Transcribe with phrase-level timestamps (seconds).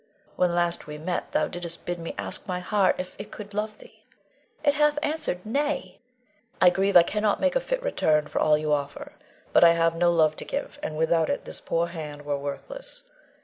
[0.35, 3.77] When last we met thou didst bid me ask my heart if it could love
[3.77, 4.01] thee.
[4.63, 5.99] It hath answered, "Nay."
[6.59, 9.13] I grieve I cannot make a fit return for all you offer,
[9.53, 13.03] but I have no love to give, and without it this poor hand were worthless.